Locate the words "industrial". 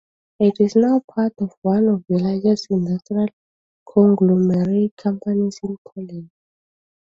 2.71-3.27